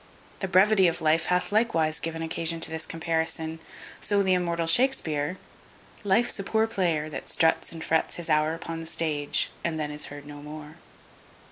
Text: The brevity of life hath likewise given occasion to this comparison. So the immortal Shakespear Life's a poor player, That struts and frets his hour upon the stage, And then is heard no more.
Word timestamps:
The 0.39 0.47
brevity 0.47 0.87
of 0.87 0.99
life 0.99 1.25
hath 1.27 1.51
likewise 1.51 1.99
given 1.99 2.23
occasion 2.23 2.59
to 2.61 2.71
this 2.71 2.87
comparison. 2.87 3.59
So 3.99 4.23
the 4.23 4.33
immortal 4.33 4.65
Shakespear 4.65 5.37
Life's 6.03 6.39
a 6.39 6.43
poor 6.43 6.65
player, 6.65 7.07
That 7.07 7.27
struts 7.27 7.71
and 7.71 7.83
frets 7.83 8.15
his 8.15 8.27
hour 8.27 8.55
upon 8.55 8.81
the 8.81 8.87
stage, 8.87 9.51
And 9.63 9.79
then 9.79 9.91
is 9.91 10.05
heard 10.05 10.25
no 10.25 10.37
more. 10.41 10.77